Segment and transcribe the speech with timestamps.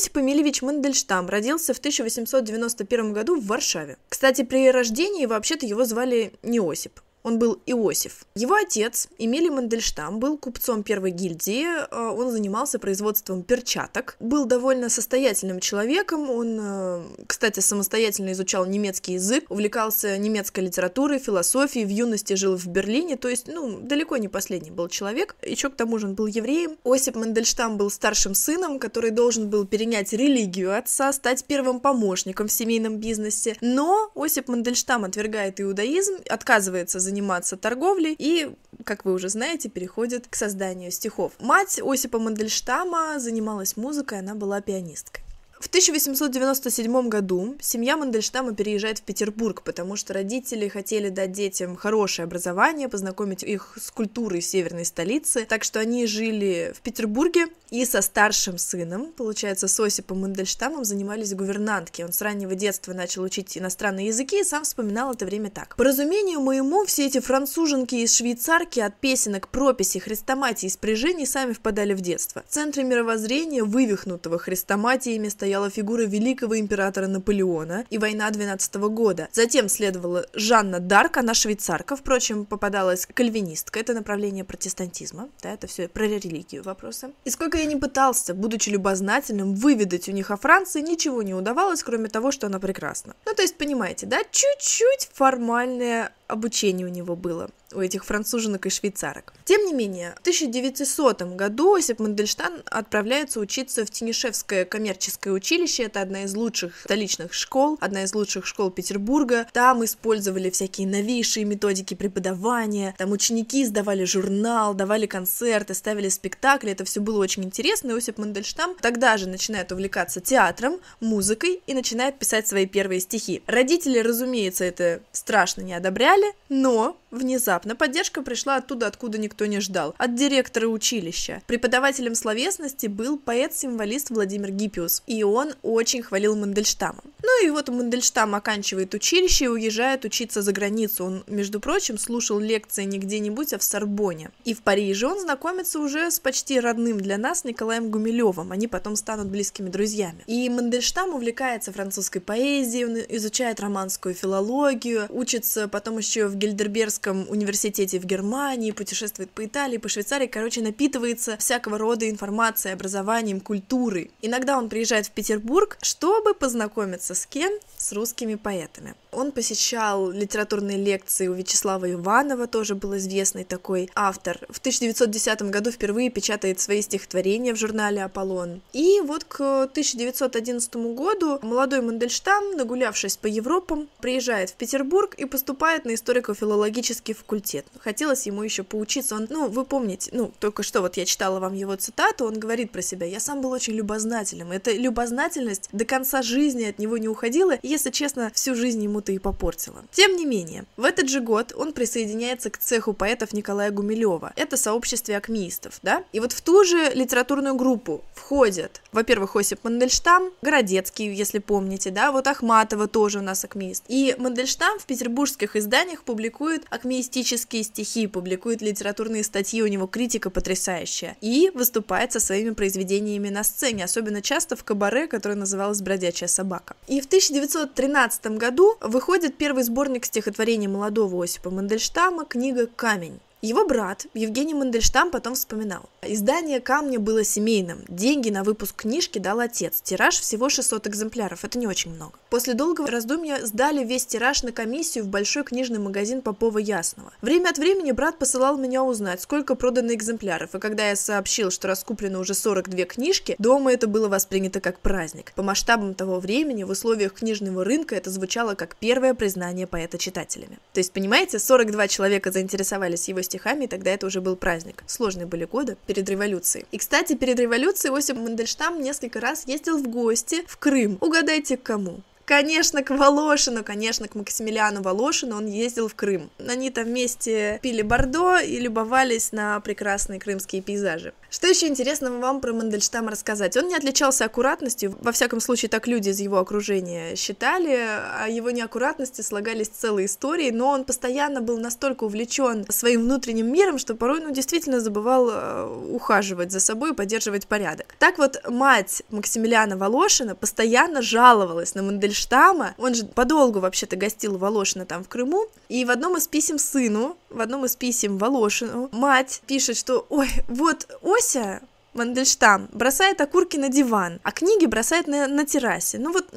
[0.00, 3.98] Осип Эмильевич Мандельштам родился в 1891 году в Варшаве.
[4.08, 8.24] Кстати, при рождении вообще-то его звали не Осип, он был Иосиф.
[8.34, 14.88] Его отец, Эмилий Мандельштам, был купцом первой гильдии, э, он занимался производством перчаток, был довольно
[14.88, 22.34] состоятельным человеком, он, э, кстати, самостоятельно изучал немецкий язык, увлекался немецкой литературой, философией, в юности
[22.34, 26.08] жил в Берлине, то есть, ну, далеко не последний был человек, еще к тому же
[26.08, 26.76] он был евреем.
[26.84, 32.52] Осип Мандельштам был старшим сыном, который должен был перенять религию отца, стать первым помощником в
[32.52, 39.68] семейном бизнесе, но Осип Мандельштам отвергает иудаизм, отказывается заниматься торговлей и, как вы уже знаете,
[39.68, 41.32] переходит к созданию стихов.
[41.40, 45.24] Мать Осипа Мандельштама занималась музыкой, она была пианисткой.
[45.60, 52.24] В 1897 году семья Мандельштама переезжает в Петербург, потому что родители хотели дать детям хорошее
[52.24, 58.00] образование, познакомить их с культурой северной столицы, так что они жили в Петербурге и со
[58.00, 62.00] старшим сыном, получается, с Осипом Мандельштамом занимались гувернантки.
[62.00, 65.76] Он с раннего детства начал учить иностранные языки и сам вспоминал это время так.
[65.76, 71.52] По разумению моему, все эти француженки из швейцарки от песенок, прописи, хрестоматии и спряжений сами
[71.52, 72.42] впадали в детство.
[72.48, 79.28] В центре мировоззрения, вывихнутого хрестоматиями, стояла фигура великого императора Наполеона и война 12 года.
[79.32, 85.88] Затем следовала Жанна Дарк, она швейцарка, впрочем, попадалась кальвинистка, это направление протестантизма, да, это все
[85.88, 87.10] про религию вопросы.
[87.24, 91.82] И сколько я не пытался, будучи любознательным, выведать у них о Франции, ничего не удавалось,
[91.82, 93.16] кроме того, что она прекрасна.
[93.26, 98.70] Ну, то есть, понимаете, да, чуть-чуть формальное обучение у него было у этих француженок и
[98.70, 99.32] швейцарок.
[99.44, 105.84] Тем не менее, в 1900 году Осип Мандельштам отправляется учиться в Тенишевское коммерческое училище.
[105.84, 109.46] Это одна из лучших столичных школ, одна из лучших школ Петербурга.
[109.52, 112.94] Там использовали всякие новейшие методики преподавания.
[112.98, 116.72] Там ученики сдавали журнал, давали концерты, ставили спектакли.
[116.72, 117.92] Это все было очень интересно.
[117.92, 123.42] И Осип Мандельштам тогда же начинает увлекаться театром, музыкой и начинает писать свои первые стихи.
[123.46, 129.60] Родители, разумеется, это страшно не одобряли, ждали, но внезапно поддержка пришла оттуда, откуда никто не
[129.60, 131.42] ждал, от директора училища.
[131.46, 137.02] Преподавателем словесности был поэт-символист Владимир Гиппиус, и он очень хвалил Мандельштама.
[137.22, 141.04] Ну и вот Мандельштам оканчивает училище и уезжает учиться за границу.
[141.04, 144.30] Он, между прочим, слушал лекции не где-нибудь, а в Сорбоне.
[144.44, 148.52] И в Париже он знакомится уже с почти родным для нас Николаем Гумилевым.
[148.52, 150.24] Они потом станут близкими друзьями.
[150.26, 157.98] И Мандельштам увлекается французской поэзией, он изучает романскую филологию, учится потом еще в Гельдербергском университете
[157.98, 164.10] в Германии, путешествует по Италии, по Швейцарии, короче, напитывается всякого рода информацией, образованием, культурой.
[164.22, 167.52] Иногда он приезжает в Петербург, чтобы познакомиться с кем?
[167.76, 168.94] С русскими поэтами.
[169.12, 174.38] Он посещал литературные лекции у Вячеслава Иванова, тоже был известный такой автор.
[174.48, 178.62] В 1910 году впервые печатает свои стихотворения в журнале «Аполлон».
[178.72, 185.84] И вот к 1911 году молодой Мандельштам, нагулявшись по Европам, приезжает в Петербург и поступает
[185.84, 187.66] на историко-филологический факультет.
[187.80, 189.16] Хотелось ему еще поучиться.
[189.16, 192.70] Он, ну, вы помните, ну, только что вот я читала вам его цитату, он говорит
[192.70, 194.52] про себя, я сам был очень любознательным.
[194.52, 199.00] Эта любознательность до конца жизни от него не уходила, и, если честно, всю жизнь ему
[199.00, 199.84] ему-то и попортила.
[199.92, 204.32] Тем не менее, в этот же год он присоединяется к цеху поэтов Николая Гумилева.
[204.36, 206.04] Это сообществе акмеистов, да?
[206.12, 212.12] И вот в ту же литературную группу входят, во-первых, Осип Мандельштам, Городецкий, если помните, да,
[212.12, 213.84] вот Ахматова тоже у нас акмеист.
[213.88, 221.16] И Мандельштам в петербургских изданиях публикует акмеистические стихи, публикует литературные статьи, у него критика потрясающая.
[221.20, 226.76] И выступает со своими произведениями на сцене, особенно часто в кабаре, которое называлось «Бродячая собака».
[226.86, 233.20] И в 1913 году выходит первый сборник стихотворений молодого Осипа Мандельштама, книга «Камень».
[233.42, 235.88] Его брат Евгений Мандельштам потом вспоминал.
[236.02, 237.78] Издание «Камня» было семейным.
[237.88, 239.80] Деньги на выпуск книжки дал отец.
[239.80, 241.42] Тираж всего 600 экземпляров.
[241.42, 242.18] Это не очень много.
[242.28, 247.14] После долгого раздумья сдали весь тираж на комиссию в большой книжный магазин Попова Ясного.
[247.22, 250.54] Время от времени брат посылал меня узнать, сколько продано экземпляров.
[250.54, 255.32] И когда я сообщил, что раскуплено уже 42 книжки, дома это было воспринято как праздник.
[255.34, 260.58] По масштабам того времени, в условиях книжного рынка, это звучало как первое признание поэта читателями.
[260.74, 264.82] То есть, понимаете, 42 человека заинтересовались его стихами, и тогда это уже был праздник.
[264.86, 266.66] Сложные были годы перед революцией.
[266.72, 270.98] И, кстати, перед революцией Осип Мандельштам несколько раз ездил в гости в Крым.
[271.00, 272.00] Угадайте, к кому?
[272.24, 276.30] Конечно, к Волошину, конечно, к Максимилиану Волошину он ездил в Крым.
[276.38, 281.12] Они там вместе пили бордо и любовались на прекрасные крымские пейзажи.
[281.30, 283.56] Что еще интересного вам про Мандельштама рассказать?
[283.56, 287.78] Он не отличался аккуратностью, во всяком случае так люди из его окружения считали,
[288.20, 293.78] о его неаккуратности слагались целые истории, но он постоянно был настолько увлечен своим внутренним миром,
[293.78, 297.94] что порой, ну, действительно забывал э, ухаживать за собой и поддерживать порядок.
[298.00, 304.84] Так вот, мать Максимилиана Волошина постоянно жаловалась на Мандельштама, он же подолгу вообще-то гостил Волошина
[304.84, 309.42] там в Крыму, и в одном из писем сыну, в одном из писем Волошину, мать
[309.46, 311.60] пишет, что, ой, вот, ой, Ося
[311.92, 315.98] Мандельштам бросает окурки на диван, а книги бросает на, на террасе.
[315.98, 316.32] Ну вот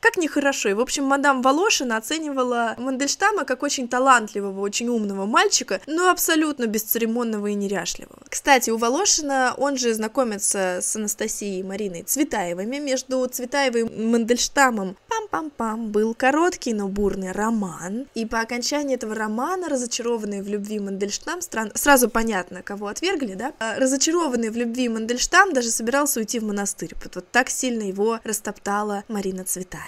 [0.00, 0.68] как нехорошо.
[0.68, 6.66] И, в общем, мадам Волошина оценивала Мандельштама как очень талантливого, очень умного мальчика, но абсолютно
[6.66, 8.22] бесцеремонного и неряшливого.
[8.28, 12.78] Кстати, у Волошина он же знакомится с Анастасией Мариной Цветаевыми.
[12.78, 18.06] Между Цветаевой и Мандельштамом пам-пам-пам был короткий, но бурный роман.
[18.14, 21.72] И по окончании этого романа, разочарованный в любви Мандельштам, стран...
[21.74, 23.52] сразу понятно, кого отвергли, да?
[23.58, 26.94] А, разочарованный в любви Мандельштам даже собирался уйти в монастырь.
[27.02, 29.87] Вот, вот так сильно его растоптала Марина Цветаева.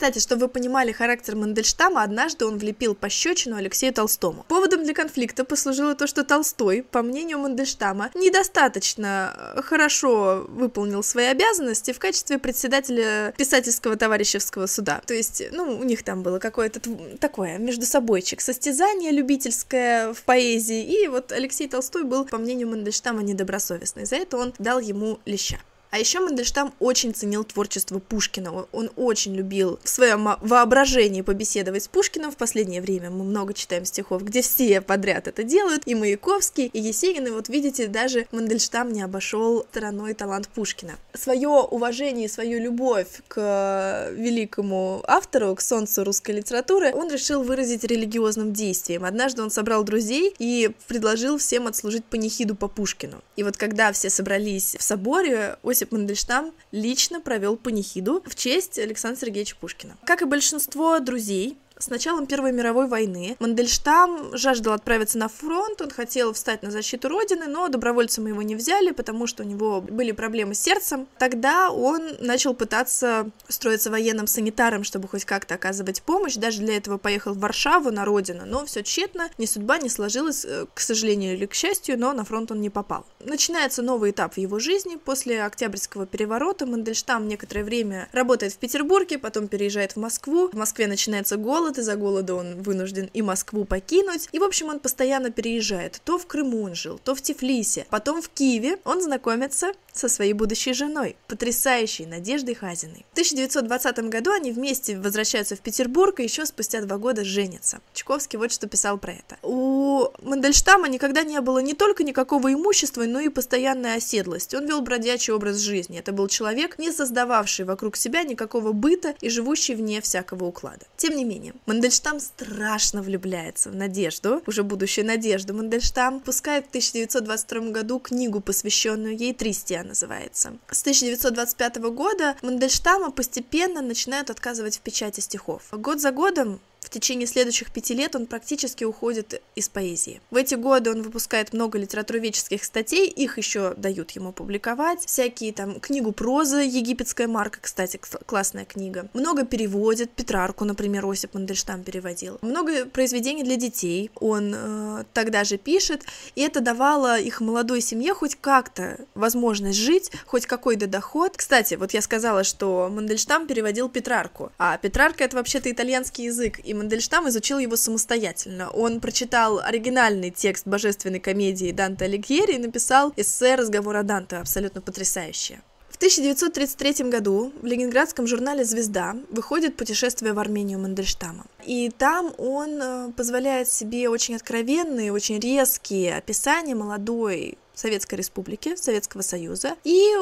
[0.00, 4.46] Кстати, чтобы вы понимали характер Мандельштама, однажды он влепил пощечину Алексею Толстому.
[4.48, 11.26] Поводом для конфликта послужило то, что Толстой, по мнению Мандельштама, недостаточно э, хорошо выполнил свои
[11.26, 15.02] обязанности в качестве председателя писательского товарищеского суда.
[15.04, 16.80] То есть, ну, у них там было какое-то
[17.18, 23.22] такое между собойчик, состязание любительское в поэзии, и вот Алексей Толстой был, по мнению Мандельштама,
[23.22, 24.06] недобросовестный.
[24.06, 25.58] За это он дал ему леща.
[25.90, 28.66] А еще Мандельштам очень ценил творчество Пушкина.
[28.72, 32.30] Он очень любил в своем воображении побеседовать с Пушкиным.
[32.30, 35.82] В последнее время мы много читаем стихов, где все подряд это делают.
[35.86, 37.26] И Маяковский, и Есенин.
[37.26, 40.92] И вот видите, даже Мандельштам не обошел стороной талант Пушкина.
[41.14, 47.82] Свое уважение и свою любовь к великому автору, к солнцу русской литературы, он решил выразить
[47.82, 49.04] религиозным действием.
[49.04, 53.22] Однажды он собрал друзей и предложил всем отслужить панихиду по Пушкину.
[53.34, 55.56] И вот когда все собрались в соборе,
[55.90, 59.96] Мандельштам лично провел панихиду в честь Александра Сергеевича Пушкина.
[60.04, 65.90] Как и большинство друзей, с началом Первой мировой войны Мандельштам жаждал отправиться на фронт, он
[65.90, 70.12] хотел встать на защиту Родины, но добровольцем его не взяли, потому что у него были
[70.12, 71.08] проблемы с сердцем.
[71.18, 76.98] Тогда он начал пытаться строиться военным санитаром, чтобы хоть как-то оказывать помощь, даже для этого
[76.98, 81.34] поехал в Варшаву на родину, но все тщетно, ни судьба не сложилась, э, к сожалению
[81.34, 83.06] или к счастью, но на фронт он не попал.
[83.20, 84.96] Начинается новый этап в его жизни.
[84.96, 90.48] После Октябрьского переворота Мандельштам некоторое время работает в Петербурге, потом переезжает в Москву.
[90.48, 94.28] В Москве начинается голод, голод, из-за голода он вынужден и Москву покинуть.
[94.32, 96.00] И, в общем, он постоянно переезжает.
[96.04, 97.86] То в Крыму он жил, то в Тифлисе.
[97.90, 103.04] Потом в Киеве он знакомится со своей будущей женой, потрясающей Надеждой Хазиной.
[103.10, 107.80] В 1920 году они вместе возвращаются в Петербург и еще спустя два года женятся.
[107.94, 109.38] Чуковский вот что писал про это.
[109.42, 114.56] У Мандельштама никогда не было не только никакого имущества, но и постоянной оседлости.
[114.56, 115.98] Он вел бродячий образ жизни.
[115.98, 120.86] Это был человек, не создававший вокруг себя никакого быта и живущий вне всякого уклада.
[120.96, 125.54] Тем не менее, Мандельштам страшно влюбляется в Надежду, уже будущую Надежду.
[125.54, 129.34] Мандельштам пускает в 1922 году книгу, посвященную ей
[129.80, 130.52] Тристия называется.
[130.70, 135.62] С 1925 года Мандельштама постепенно начинают отказывать в печати стихов.
[135.72, 136.60] Год за годом
[136.90, 140.20] в течение следующих пяти лет он практически уходит из поэзии.
[140.32, 145.78] В эти годы он выпускает много литературоведческих статей, их еще дают ему публиковать, всякие там
[145.78, 149.08] книгу прозы «Египетская марка», кстати, классная книга.
[149.14, 152.38] Много переводит, Петрарку, например, Осип Мандельштам переводил.
[152.42, 156.02] Много произведений для детей он э, тогда же пишет,
[156.34, 161.36] и это давало их молодой семье хоть как-то возможность жить, хоть какой-то доход.
[161.36, 166.79] Кстати, вот я сказала, что Мандельштам переводил Петрарку, а Петрарка это вообще-то итальянский язык, и
[166.80, 168.70] Мандельштам изучил его самостоятельно.
[168.70, 174.80] Он прочитал оригинальный текст божественной комедии Данте Алигьери и написал эссе «Разговор о Данте», абсолютно
[174.80, 175.60] потрясающее.
[175.90, 181.44] В 1933 году в ленинградском журнале «Звезда» выходит «Путешествие в Армению Мандельштама».
[181.66, 189.22] И там он э, позволяет себе очень откровенные, очень резкие описания молодой Советской Республики, Советского
[189.22, 190.12] Союза и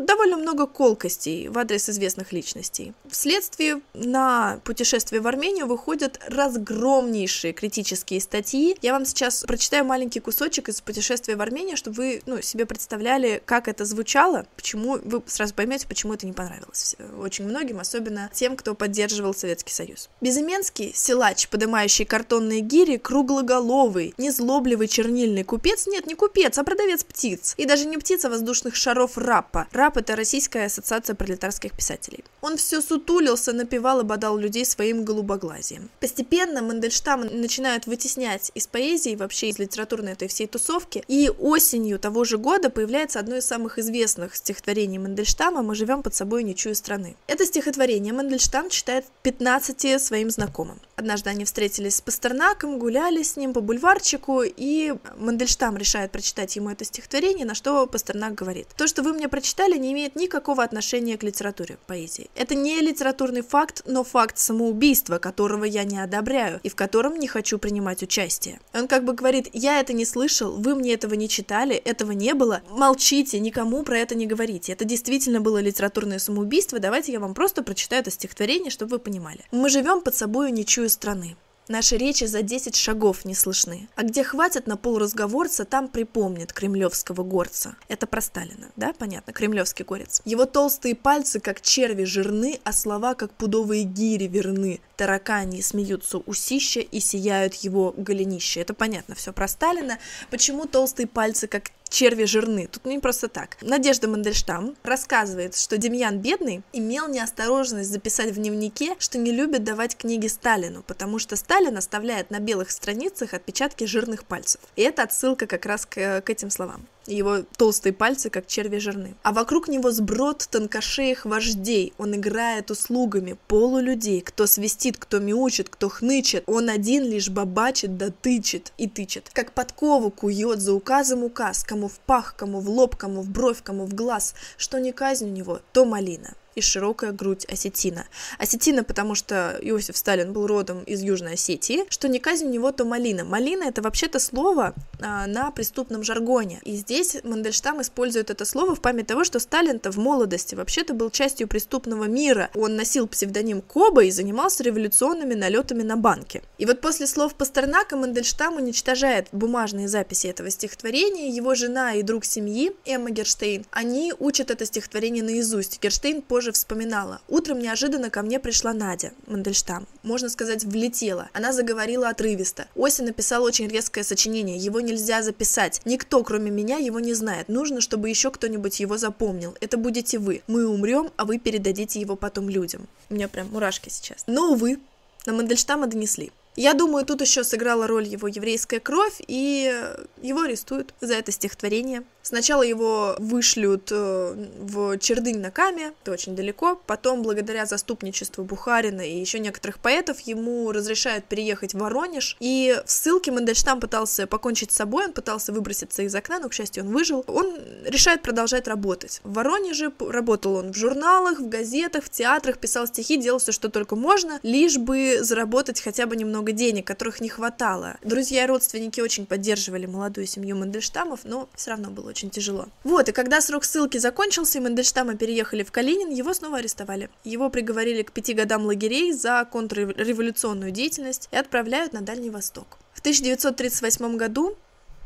[0.00, 2.94] довольно много колкостей в адрес известных личностей.
[3.08, 8.76] Вследствие на путешествие в Армению выходят разгромнейшие критические статьи.
[8.82, 13.42] Я вам сейчас прочитаю маленький кусочек из путешествия в Армению, чтобы вы ну, себе представляли,
[13.44, 18.56] как это звучало, почему вы сразу поймете, почему это не понравилось очень многим, особенно тем,
[18.56, 20.08] кто поддерживал Советский Союз.
[20.20, 27.54] Безыменский силач, поднимающий картонные гири, круглоголовый, незлобливый чернильный купец, нет, не купец, а продавец птиц.
[27.56, 29.66] И даже не птица воздушных шаров Раппа.
[29.72, 32.24] Рап— это Российская ассоциация пролетарских писателей.
[32.40, 35.90] Он все сутулился, напевал и бодал людей своим голубоглазием.
[36.00, 42.24] Постепенно Мандельштама начинают вытеснять из поэзии, вообще из литературной этой всей тусовки, и осенью того
[42.24, 46.74] же года появляется одно из самых известных стихотворений Мандельштама «Мы живем под собой, не чую
[46.74, 47.16] страны».
[47.26, 50.80] Это стихотворение Мандельштам читает 15 своим знакомым.
[50.96, 56.70] Однажды они встретились с Пастернаком, гуляли с ним по бульварчику, и Мандельштам решает прочитать ему
[56.70, 58.68] это стихотворение, на что Пастернак говорит.
[58.76, 62.30] То, что вы мне прочитали, не имеет никакого отношения к литературе, поэзии.
[62.34, 67.26] Это не литературный факт, но факт самоубийства, которого я не одобряю и в котором не
[67.26, 68.60] хочу принимать участие.
[68.74, 72.34] Он как бы говорит, я это не слышал, вы мне этого не читали, этого не
[72.34, 74.72] было, молчите, никому про это не говорите.
[74.72, 79.44] Это действительно было литературное самоубийство, давайте я вам просто прочитаю это стихотворение, чтобы вы понимали.
[79.50, 81.36] Мы живем под собой ничью страны.
[81.68, 83.88] Наши речи за 10 шагов не слышны.
[83.94, 87.76] А где хватит на полразговорца, там припомнит кремлевского горца.
[87.88, 88.92] Это про Сталина, да?
[88.98, 90.20] Понятно, кремлевский горец.
[90.24, 94.80] Его толстые пальцы, как черви, жирны, а слова, как пудовые гири, верны.
[94.96, 98.60] Таракани смеются усища и сияют его голенища.
[98.60, 99.98] Это понятно, все про Сталина.
[100.30, 102.66] Почему толстые пальцы, как черви жирны.
[102.66, 103.56] Тут не просто так.
[103.60, 109.96] Надежда Мандельштам рассказывает, что Демьян Бедный имел неосторожность записать в дневнике, что не любит давать
[109.96, 114.60] книги Сталину, потому что Сталин оставляет на белых страницах отпечатки жирных пальцев.
[114.74, 119.14] И это отсылка как раз к, к этим словам его толстые пальцы, как черви жирны.
[119.22, 121.92] А вокруг него сброд тонкошеих вождей.
[121.98, 124.20] Он играет услугами полулюдей.
[124.20, 126.44] Кто свистит, кто мяучит, кто хнычет.
[126.46, 129.30] Он один лишь бабачит да тычет и тычет.
[129.32, 133.62] Как подкову кует за указом указ, кому в пах, кому в лоб, кому в бровь,
[133.62, 134.34] кому в глаз.
[134.56, 138.06] Что не казнь у него, то малина и широкая грудь осетина.
[138.38, 142.72] Осетина, потому что Иосиф Сталин был родом из Южной Осетии, что не казнь у него,
[142.72, 143.24] то малина.
[143.24, 146.60] Малина это вообще-то слово а, на преступном жаргоне.
[146.64, 151.10] И здесь Мандельштам использует это слово в память того, что Сталин-то в молодости вообще-то был
[151.10, 152.50] частью преступного мира.
[152.54, 156.42] Он носил псевдоним Коба и занимался революционными налетами на банки.
[156.58, 161.30] И вот после слов Пастернака Мандельштам уничтожает бумажные записи этого стихотворения.
[161.30, 165.80] Его жена и друг семьи Эмма Герштейн, они учат это стихотворение наизусть.
[165.80, 167.20] Герштейн позже позже вспоминала.
[167.28, 169.86] Утром неожиданно ко мне пришла Надя Мандельштам.
[170.02, 171.28] Можно сказать, влетела.
[171.34, 172.66] Она заговорила отрывисто.
[172.74, 174.56] Ося написал очень резкое сочинение.
[174.56, 175.80] Его нельзя записать.
[175.84, 177.48] Никто, кроме меня, его не знает.
[177.48, 179.54] Нужно, чтобы еще кто-нибудь его запомнил.
[179.60, 180.42] Это будете вы.
[180.48, 182.88] Мы умрем, а вы передадите его потом людям.
[183.08, 184.24] У меня прям мурашки сейчас.
[184.26, 184.80] Но, увы,
[185.26, 186.32] на Мандельштама донесли.
[186.56, 189.74] Я думаю, тут еще сыграла роль его еврейская кровь, и
[190.20, 192.02] его арестуют за это стихотворение.
[192.22, 199.02] Сначала его вышлют э, в Чердынь на Каме, это очень далеко, потом, благодаря заступничеству Бухарина
[199.02, 204.70] и еще некоторых поэтов, ему разрешают переехать в Воронеж, и в ссылке Мандельштам пытался покончить
[204.70, 207.24] с собой, он пытался выброситься из окна, но, к счастью, он выжил.
[207.26, 209.20] Он решает продолжать работать.
[209.24, 213.68] В Воронеже работал он в журналах, в газетах, в театрах, писал стихи, делал все, что
[213.68, 217.96] только можно, лишь бы заработать хотя бы немного денег, которых не хватало.
[218.02, 222.68] Друзья и родственники очень поддерживали молодую семью Мандельштамов, но все равно было очень тяжело.
[222.84, 227.10] Вот, и когда срок ссылки закончился, и Мандельштама переехали в Калинин, его снова арестовали.
[227.24, 232.78] Его приговорили к пяти годам лагерей за контрреволюционную деятельность и отправляют на Дальний Восток.
[232.94, 234.56] В 1938 году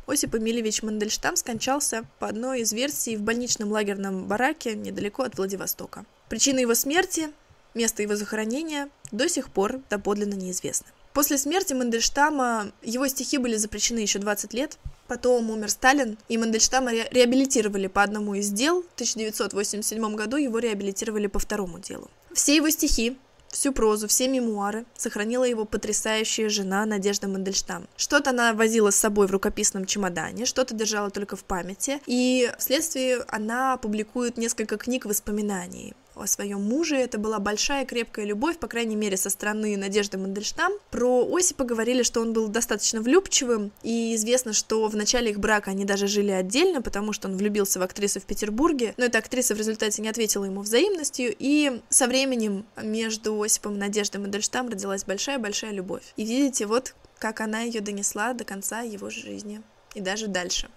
[0.07, 6.05] Осип Эмильевич Мандельштам скончался по одной из версий в больничном лагерном бараке недалеко от Владивостока.
[6.29, 7.31] Причина его смерти,
[7.75, 10.89] место его захоронения до сих пор доподлинно неизвестны.
[11.13, 16.91] После смерти Мандельштама его стихи были запрещены еще 20 лет, Потом умер Сталин, и Мандельштама
[16.91, 18.83] ре- реабилитировали по одному из дел.
[18.83, 22.11] В 1987 году его реабилитировали по второму делу.
[22.33, 23.17] Все его стихи,
[23.49, 27.89] всю прозу, все мемуары сохранила его потрясающая жена Надежда Мандельштам.
[27.97, 33.25] Что-то она возила с собой в рукописном чемодане, что-то держала только в памяти, и вследствие
[33.29, 36.97] она публикует несколько книг воспоминаний о своем муже.
[36.97, 40.73] Это была большая крепкая любовь, по крайней мере, со стороны Надежды Мандельштам.
[40.91, 45.71] Про Осипа говорили, что он был достаточно влюбчивым, и известно, что в начале их брака
[45.71, 49.55] они даже жили отдельно, потому что он влюбился в актрису в Петербурге, но эта актриса
[49.55, 55.05] в результате не ответила ему взаимностью, и со временем между Осипом и Надеждой Мандельштам родилась
[55.05, 56.13] большая-большая любовь.
[56.17, 59.63] И видите, вот как она ее донесла до конца его жизни
[59.95, 60.69] и даже дальше.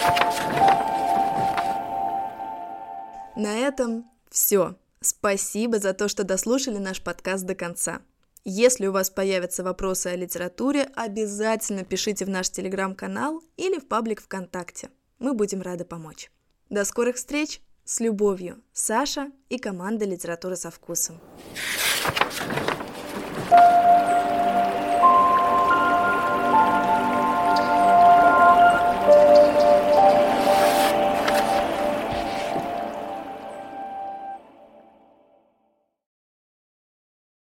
[0.00, 0.97] thank you
[3.38, 4.74] На этом все.
[5.00, 8.00] Спасибо за то, что дослушали наш подкаст до конца.
[8.44, 14.20] Если у вас появятся вопросы о литературе, обязательно пишите в наш телеграм-канал или в паблик
[14.22, 14.90] ВКонтакте.
[15.20, 16.32] Мы будем рады помочь.
[16.68, 17.62] До скорых встреч!
[17.84, 21.20] С любовью, Саша и команда «Литература со вкусом».
[23.50, 24.27] thank you